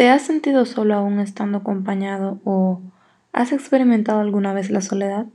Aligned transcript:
¿Te 0.00 0.08
has 0.08 0.22
sentido 0.22 0.64
solo 0.64 0.94
aún 0.94 1.20
estando 1.20 1.58
acompañado 1.58 2.38
o 2.46 2.80
has 3.34 3.52
experimentado 3.52 4.20
alguna 4.20 4.54
vez 4.54 4.70
la 4.70 4.80
soledad? 4.80 5.26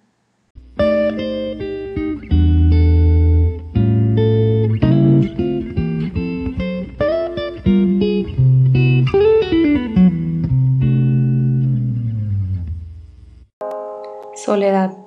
Soledad. 14.33 14.97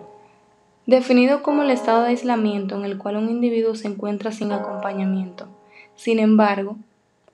Definido 0.87 1.43
como 1.43 1.65
el 1.65 1.73
estado 1.73 2.03
de 2.03 2.11
aislamiento 2.11 2.77
en 2.77 2.85
el 2.85 2.97
cual 2.97 3.17
un 3.17 3.29
individuo 3.29 3.75
se 3.75 3.89
encuentra 3.89 4.31
sin 4.31 4.53
acompañamiento. 4.53 5.49
Sin 5.97 6.21
embargo, 6.21 6.77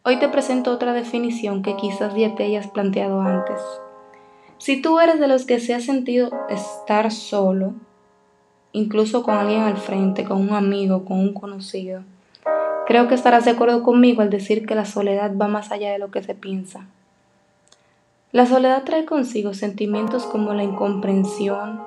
Hoy 0.06 0.18
te 0.18 0.28
presento 0.28 0.70
otra 0.70 0.92
definición 0.92 1.62
que 1.62 1.76
quizás 1.76 2.14
ya 2.14 2.34
te 2.34 2.44
hayas 2.44 2.66
planteado 2.66 3.22
antes. 3.22 3.58
Si 4.58 4.82
tú 4.82 5.00
eres 5.00 5.18
de 5.18 5.28
los 5.28 5.46
que 5.46 5.60
se 5.60 5.72
ha 5.72 5.80
sentido 5.80 6.30
estar 6.50 7.10
solo, 7.10 7.72
incluso 8.72 9.22
con 9.22 9.34
alguien 9.34 9.62
al 9.62 9.78
frente, 9.78 10.24
con 10.24 10.42
un 10.42 10.52
amigo, 10.52 11.06
con 11.06 11.20
un 11.20 11.32
conocido, 11.32 12.02
creo 12.86 13.08
que 13.08 13.14
estarás 13.14 13.46
de 13.46 13.52
acuerdo 13.52 13.82
conmigo 13.82 14.20
al 14.20 14.28
decir 14.28 14.66
que 14.66 14.74
la 14.74 14.84
soledad 14.84 15.34
va 15.40 15.48
más 15.48 15.72
allá 15.72 15.90
de 15.92 15.98
lo 15.98 16.10
que 16.10 16.22
se 16.22 16.34
piensa. 16.34 16.86
La 18.30 18.44
soledad 18.44 18.82
trae 18.84 19.06
consigo 19.06 19.54
sentimientos 19.54 20.26
como 20.26 20.52
la 20.52 20.64
incomprensión, 20.64 21.82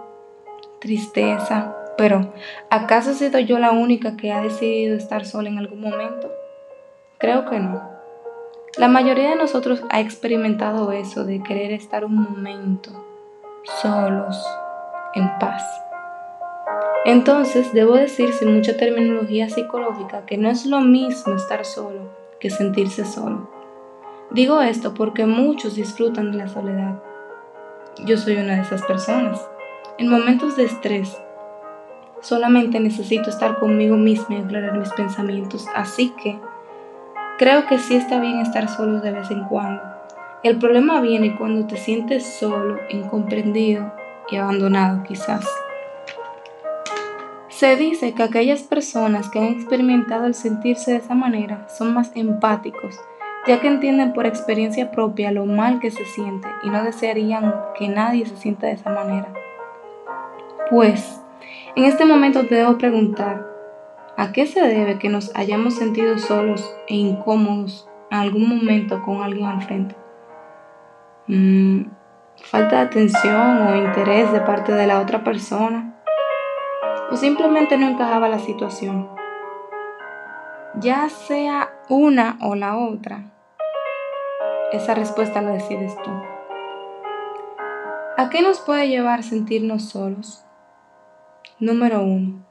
tristeza, 0.80 1.76
pero 2.00 2.34
¿acaso 2.72 3.12
he 3.12 3.14
sido 3.14 3.38
yo 3.38 3.60
la 3.60 3.74
única 3.74 4.18
que 4.18 4.32
ha 4.32 4.42
decidido 4.42 4.98
estar 4.98 5.24
sola 5.24 5.50
en 5.50 5.60
algún 5.60 5.82
momento? 5.82 6.32
Creo 7.20 7.48
que 7.48 7.60
no. 7.60 7.97
La 8.78 8.88
mayoría 8.88 9.32
de 9.32 9.36
nosotros 9.36 9.84
ha 9.90 10.00
experimentado 10.02 10.92
eso 10.92 11.26
de 11.26 11.42
querer 11.42 11.72
estar 11.72 12.06
un 12.06 12.14
momento 12.14 12.92
solos, 13.82 14.46
en 15.16 15.28
paz. 15.40 15.64
Entonces, 17.04 17.74
debo 17.74 17.96
decir 17.96 18.34
sin 18.34 18.54
mucha 18.54 18.78
terminología 18.78 19.50
psicológica 19.50 20.28
que 20.28 20.38
no 20.38 20.50
es 20.50 20.68
lo 20.68 20.82
mismo 20.82 21.34
estar 21.34 21.66
solo 21.66 22.02
que 22.40 22.52
sentirse 22.52 23.04
solo. 23.04 23.50
Digo 24.30 24.62
esto 24.62 24.94
porque 24.94 25.26
muchos 25.26 25.76
disfrutan 25.76 26.32
de 26.32 26.38
la 26.38 26.48
soledad. 26.48 27.02
Yo 28.06 28.16
soy 28.18 28.36
una 28.36 28.58
de 28.58 28.62
esas 28.62 28.84
personas. 28.84 29.44
En 29.98 30.08
momentos 30.08 30.56
de 30.56 30.66
estrés, 30.66 31.18
solamente 32.22 32.80
necesito 32.80 33.32
estar 33.32 33.58
conmigo 33.58 33.96
misma 33.98 34.36
y 34.36 34.42
aclarar 34.42 34.78
mis 34.78 34.94
pensamientos, 34.94 35.66
así 35.74 36.14
que 36.22 36.40
Creo 37.38 37.68
que 37.68 37.78
sí 37.78 37.96
está 37.96 38.20
bien 38.20 38.40
estar 38.40 38.68
solo 38.68 39.00
de 39.00 39.12
vez 39.12 39.30
en 39.30 39.44
cuando. 39.44 39.84
El 40.42 40.58
problema 40.58 41.02
viene 41.02 41.36
cuando 41.38 41.68
te 41.68 41.78
sientes 41.78 42.26
solo, 42.26 42.80
incomprendido 42.90 43.94
y 44.32 44.38
abandonado 44.38 45.04
quizás. 45.04 45.46
Se 47.50 47.76
dice 47.76 48.16
que 48.16 48.24
aquellas 48.24 48.64
personas 48.64 49.30
que 49.30 49.38
han 49.38 49.46
experimentado 49.46 50.26
el 50.26 50.34
sentirse 50.34 50.92
de 50.92 50.98
esa 50.98 51.14
manera 51.14 51.68
son 51.70 51.94
más 51.94 52.12
empáticos, 52.16 53.00
ya 53.46 53.62
que 53.62 53.68
entienden 53.68 54.14
por 54.14 54.26
experiencia 54.26 54.90
propia 54.90 55.32
lo 55.32 55.46
mal 55.46 55.80
que 55.80 55.92
se 55.92 56.06
siente 56.06 56.48
y 56.64 56.72
no 56.72 56.84
desearían 56.84 57.54
que 57.78 57.88
nadie 57.88 58.26
se 58.26 58.36
sienta 58.36 58.66
de 58.66 58.74
esa 58.74 58.90
manera. 58.90 59.32
Pues, 60.72 61.22
en 61.76 61.86
este 61.86 62.04
momento 62.04 62.48
te 62.48 62.56
debo 62.56 62.80
preguntar, 62.80 63.57
¿A 64.20 64.32
qué 64.32 64.48
se 64.48 64.60
debe 64.62 64.98
que 64.98 65.10
nos 65.10 65.32
hayamos 65.36 65.76
sentido 65.76 66.18
solos 66.18 66.76
e 66.88 66.96
incómodos 66.96 67.88
en 68.10 68.18
algún 68.18 68.50
momento 68.50 69.04
con 69.04 69.22
alguien 69.22 69.46
al 69.46 69.62
frente? 69.62 69.96
Mm, 71.28 71.84
¿Falta 72.46 72.78
de 72.78 72.82
atención 72.82 73.68
o 73.68 73.76
interés 73.76 74.32
de 74.32 74.40
parte 74.42 74.72
de 74.72 74.88
la 74.88 75.02
otra 75.02 75.24
persona? 75.24 76.02
¿O 77.12 77.16
simplemente 77.16 77.78
no 77.78 77.90
encajaba 77.90 78.28
la 78.28 78.40
situación? 78.40 79.08
Ya 80.80 81.10
sea 81.10 81.70
una 81.88 82.40
o 82.42 82.56
la 82.56 82.76
otra, 82.76 83.22
esa 84.72 84.96
respuesta 84.96 85.44
la 85.44 85.52
decides 85.52 85.96
tú. 86.02 86.10
¿A 88.18 88.30
qué 88.32 88.42
nos 88.42 88.62
puede 88.62 88.88
llevar 88.88 89.22
sentirnos 89.22 89.90
solos? 89.90 90.44
Número 91.60 92.02
uno 92.02 92.47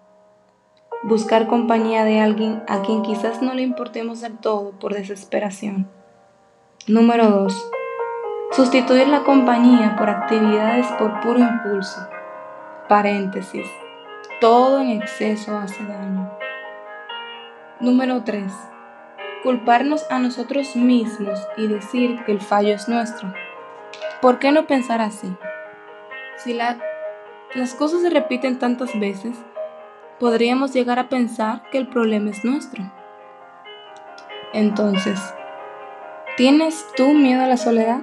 buscar 1.07 1.47
compañía 1.47 2.05
de 2.05 2.19
alguien 2.19 2.65
a 2.67 2.83
quien 2.83 3.03
quizás 3.03 3.41
no 3.41 3.55
le 3.55 3.63
importemos 3.63 4.21
del 4.23 4.37
todo 4.39 4.73
por 4.73 4.93
desesperación. 4.93 5.89
Número 6.89 7.31
2. 7.31 7.71
Sustituir 8.51 9.07
la 9.07 9.23
compañía 9.23 9.95
por 9.97 10.11
actividades 10.11 10.87
por 10.99 11.21
puro 11.21 11.39
impulso. 11.39 12.09
Paréntesis. 12.89 13.67
Todo 14.41 14.81
en 14.81 14.91
exceso 14.91 15.57
hace 15.57 15.85
daño. 15.85 16.29
Número 17.79 18.25
3. 18.25 18.53
Culparnos 19.45 20.11
a 20.11 20.19
nosotros 20.19 20.75
mismos 20.75 21.39
y 21.57 21.69
decir 21.69 22.25
que 22.25 22.33
el 22.33 22.41
fallo 22.41 22.75
es 22.75 22.89
nuestro. 22.89 23.33
¿Por 24.21 24.41
qué 24.41 24.51
no 24.51 24.67
pensar 24.67 25.01
así? 25.01 25.33
Si 26.39 26.53
las 26.53 27.75
cosas 27.79 28.03
se 28.03 28.11
repiten 28.11 28.59
tantas 28.59 28.99
veces, 28.99 29.37
podríamos 30.19 30.73
llegar 30.73 30.99
a 30.99 31.09
pensar 31.09 31.63
que 31.71 31.79
el 31.79 31.89
problema 31.89 32.31
es 32.31 32.45
nuestro. 32.45 32.91
Entonces, 34.53 35.21
¿tienes 36.37 36.87
tú 36.97 37.09
miedo 37.13 37.45
a 37.45 37.49
la 37.49 37.57
soledad? 37.57 38.01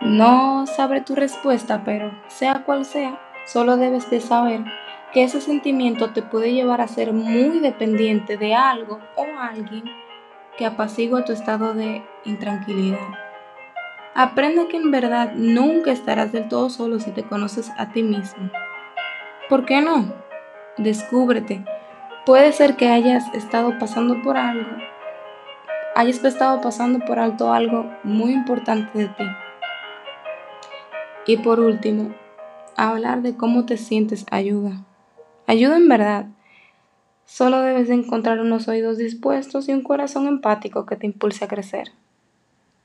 No 0.00 0.66
sabré 0.66 1.00
tu 1.00 1.14
respuesta, 1.14 1.82
pero 1.84 2.10
sea 2.28 2.64
cual 2.64 2.84
sea, 2.84 3.20
solo 3.46 3.76
debes 3.76 4.10
de 4.10 4.20
saber 4.20 4.64
que 5.12 5.24
ese 5.24 5.40
sentimiento 5.40 6.10
te 6.10 6.22
puede 6.22 6.52
llevar 6.52 6.80
a 6.80 6.88
ser 6.88 7.12
muy 7.12 7.58
dependiente 7.58 8.36
de 8.36 8.54
algo 8.54 9.00
o 9.16 9.26
alguien 9.38 9.84
que 10.56 10.66
apacigua 10.66 11.24
tu 11.24 11.32
estado 11.32 11.74
de 11.74 12.04
intranquilidad. 12.24 13.08
Aprende 14.14 14.68
que 14.68 14.76
en 14.76 14.90
verdad 14.90 15.32
nunca 15.34 15.92
estarás 15.92 16.32
del 16.32 16.48
todo 16.48 16.68
solo 16.68 17.00
si 17.00 17.10
te 17.12 17.22
conoces 17.22 17.70
a 17.78 17.90
ti 17.92 18.02
mismo. 18.02 18.50
¿Por 19.48 19.64
qué 19.64 19.80
no? 19.80 20.29
Descúbrete. 20.80 21.64
Puede 22.26 22.52
ser 22.52 22.76
que 22.76 22.88
hayas 22.88 23.32
estado 23.34 23.78
pasando 23.78 24.22
por 24.22 24.36
algo, 24.36 24.70
hayas 25.94 26.22
estado 26.24 26.60
pasando 26.60 27.00
por 27.00 27.18
alto 27.18 27.52
algo 27.52 27.90
muy 28.02 28.32
importante 28.32 28.98
de 28.98 29.08
ti. 29.08 29.24
Y 31.26 31.36
por 31.38 31.60
último, 31.60 32.14
hablar 32.76 33.22
de 33.22 33.36
cómo 33.36 33.66
te 33.66 33.76
sientes 33.76 34.26
ayuda. 34.30 34.84
Ayuda 35.46 35.76
en 35.76 35.88
verdad. 35.88 36.26
Solo 37.26 37.60
debes 37.60 37.88
de 37.88 37.94
encontrar 37.94 38.40
unos 38.40 38.66
oídos 38.68 38.98
dispuestos 38.98 39.68
y 39.68 39.72
un 39.72 39.82
corazón 39.82 40.26
empático 40.26 40.86
que 40.86 40.96
te 40.96 41.06
impulse 41.06 41.44
a 41.44 41.48
crecer. 41.48 41.92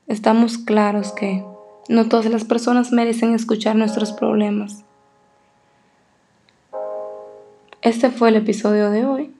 Estamos 0.06 0.58
claros 0.58 1.12
que 1.12 1.44
no 1.88 2.08
todas 2.08 2.26
las 2.26 2.44
personas 2.44 2.92
merecen 2.92 3.34
escuchar 3.34 3.74
nuestros 3.74 4.12
problemas 4.12 4.85
este 7.86 8.10
fue 8.10 8.30
el 8.30 8.34
episodio 8.34 8.90
de 8.90 9.04
hoy. 9.04 9.30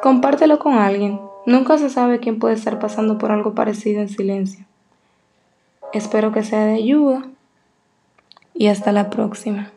Compártelo 0.00 0.58
con 0.58 0.78
alguien. 0.78 1.20
Nunca 1.44 1.76
se 1.76 1.90
sabe 1.90 2.20
quién 2.20 2.38
puede 2.38 2.54
estar 2.54 2.78
pasando 2.78 3.18
por 3.18 3.30
algo 3.30 3.54
parecido 3.54 4.00
en 4.00 4.08
silencio. 4.08 4.64
Espero 5.92 6.32
que 6.32 6.42
sea 6.42 6.64
de 6.64 6.76
ayuda 6.76 7.26
y 8.54 8.68
hasta 8.68 8.92
la 8.92 9.10
próxima. 9.10 9.72